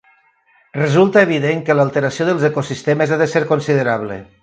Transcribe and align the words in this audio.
Resulta 0.77 1.21
evident 1.27 1.61
que 1.69 1.77
l'alteració 1.77 2.29
dels 2.31 2.49
ecosistemes 2.51 3.15
ha 3.17 3.25
de 3.25 3.33
ser 3.37 3.47
considerable. 3.57 4.23